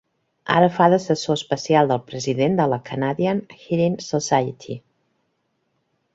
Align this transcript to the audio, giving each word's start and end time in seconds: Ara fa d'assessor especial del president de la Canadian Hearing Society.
Ara 0.59 0.69
fa 0.77 0.85
d'assessor 0.93 1.37
especial 1.39 1.91
del 1.91 2.01
president 2.07 2.57
de 2.61 2.67
la 2.73 2.81
Canadian 2.89 3.43
Hearing 3.59 4.01
Society. 4.09 4.81